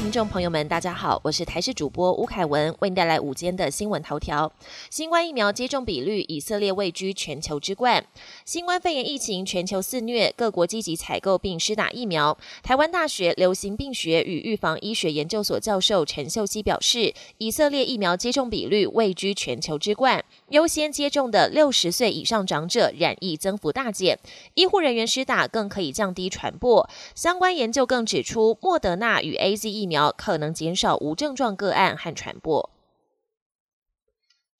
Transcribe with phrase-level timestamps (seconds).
[0.00, 4.50] 听众朋友们，大家好，我是台视主播吴凯文，为您带来午间的新闻头条。
[4.88, 8.02] 新冠疫苗接种比率，以色列位居全球之冠。
[8.46, 12.36] 新冠肺炎疫情全球肆虐，各国积极采购并施打疫苗。
[12.62, 24.18] 台湾大学流行病学与预防医学研究所教授陈秀熙表示，以色列疫苗接种比率位居全球之冠，优先接种的六十岁以上长者染疫增幅大减，
[24.54, 26.88] 医护人员施打更可以降低传播。
[27.14, 32.70] 相关研究更指出，莫德纳与 A Z 疫苗苗可能减少无症状个案和传播。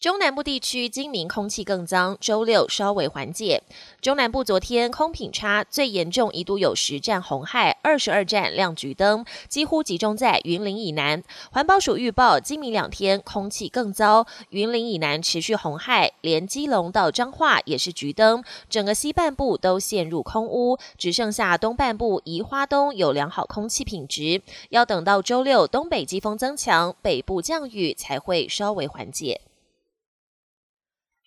[0.00, 3.62] 中南部地区今明空气更脏，周六稍微缓解。
[4.00, 11.22] 中南部昨天空品差最严重，一度有十站红害，二十二站亮橘灯，几乎集中在云林以南。
[11.52, 24.40] 环保署预报，今明两天空气更糟，云林以南持续红害，连基隆到彰化也是橘灯，整个西半部都陷入空污，只剩下东半部宜花东有良好空气品质。
[24.70, 29.42] 要等到周六东北季风增强，北部降雨才会稍微缓解。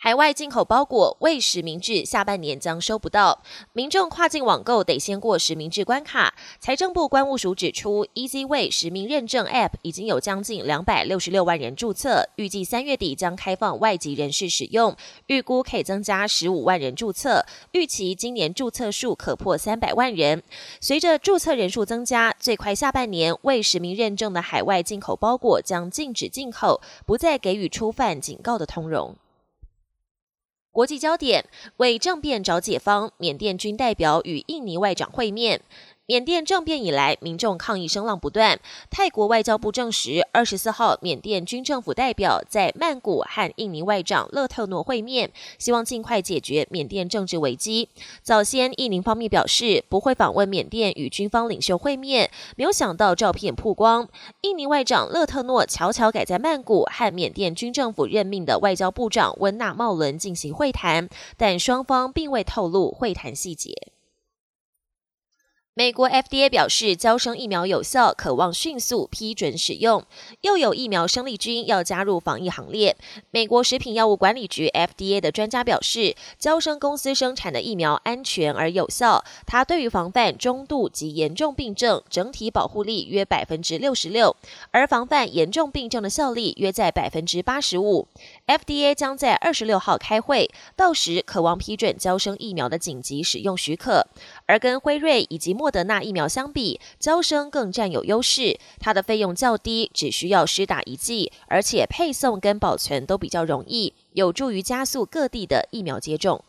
[0.04, 3.42] 海外进口包裹未实名制，下半年将收不到。
[3.72, 6.36] 民众跨境网购得先过实名制关卡。
[6.60, 14.94] 财政部关务署指出，EasyWay 实名认证 App 已经有将近两百六十六万人注册，预计三月底将开放外籍人士使用，
[15.28, 20.44] 预估可以增加十五万人注册，预期今年注册数可破三百万人。
[20.82, 29.16] 随着注册人数增加，最快下半年未实名认证的海外进口包裹将禁止进口，不再给予初犯警告的通融。
[30.74, 31.46] 国际焦点
[31.78, 35.62] 为政变找解方，缅甸军代表与印尼外长会面。
[36.06, 38.60] 缅甸政变以来，民众抗议声浪不断。
[38.90, 47.88] 泰国外交部证实，二十四号，缅甸军政府代表在曼谷和印尼外长勒特诺会面，希望尽快解决缅甸政治危机。
[48.22, 54.10] 早先，印尼方面表示不会访问缅甸与军方领袖会面，没有想到照片曝光，
[54.42, 63.93] 印尼外长勒特诺悄悄改在曼谷和缅甸军政府任命的外交部长温纳茂伦进行会谈，但双方并未透露会谈细节。
[65.76, 70.04] 美国 FDA 表示，交生疫苗有效，渴望迅速批准使用。
[70.42, 72.96] 又有疫苗生力军要加入防疫行列。
[73.32, 84.36] 美国食品药物管理局 FDA 的专家表示，交生公司生产的疫苗安全而有效，它对于防范中度及严重病症整体保护力约百分之六十六，
[84.70, 88.08] 而防范严重病症的效力约在百分之八十五。
[88.46, 94.06] FDA 将在二十六号开会，到时渴望批准交生疫苗的紧急使用许可。
[94.46, 98.60] 而跟辉瑞以及莫德纳疫苗相比，交生更占有优势。
[98.82, 106.44] 它的费用较低，只需要施打一剂，而且配送跟保存都比较容易，有助于加速各地的疫苗接种。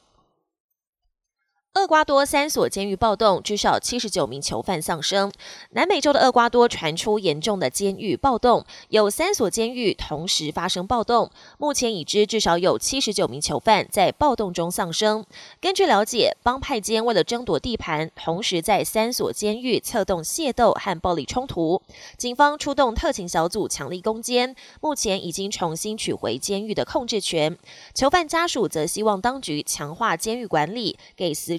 [1.74, 5.32] 厄瓜多三所监狱暴动，至少七十九名囚犯丧生。
[5.70, 11.28] 南美洲的厄瓜多传出严重的监狱暴动，有三所监狱同时发生暴动。
[11.58, 15.26] 目前已知至少有七十九名囚犯在暴动中丧生。
[15.60, 21.82] 根据了解，帮派间为了争夺地盘，同时在三所监狱策动械斗和暴力冲突。
[22.16, 27.58] 警方出动特勤小组强力攻坚，目前已经重新取回监狱的控制权。
[27.92, 31.58] 囚犯家属则希望当局强化监狱管理，给死。